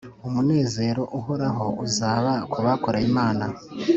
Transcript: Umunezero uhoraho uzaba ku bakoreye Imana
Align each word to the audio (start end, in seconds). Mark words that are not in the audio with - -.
Umunezero 0.27 1.01
uhoraho 1.19 1.65
uzaba 1.85 2.31
ku 2.51 2.57
bakoreye 2.65 3.05
Imana 3.11 3.45